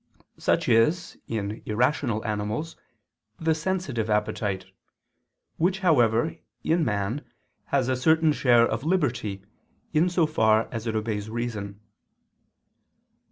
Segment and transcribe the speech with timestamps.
[0.39, 2.75] Such is, in irrational animals,
[3.39, 4.65] the sensitive appetite,
[5.57, 7.23] which, however, in man,
[7.65, 9.43] has a certain share of liberty,
[9.93, 11.81] in so far as it obeys reason.